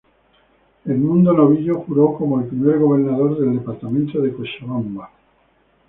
Edmundo 0.83 1.31
Novillo 1.31 1.81
juró 1.85 2.15
como 2.17 2.39
el 2.41 2.47
primer 2.47 2.79
Gobernador 2.79 3.37
del 3.39 3.53
departamento 3.59 4.19
de 4.19 4.33
Cochabamba. 4.33 5.11